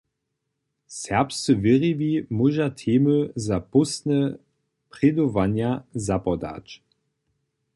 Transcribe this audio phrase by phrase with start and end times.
[0.99, 4.19] Serbscy wěriwi móža temy za póstne
[4.91, 5.71] prědowanja
[6.07, 6.67] zapodać.